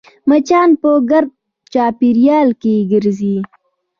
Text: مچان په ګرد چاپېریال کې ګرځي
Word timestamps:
مچان 0.29 0.69
په 0.81 0.89
ګرد 1.09 1.31
چاپېریال 1.73 2.49
کې 2.61 2.73
ګرځي 2.91 3.37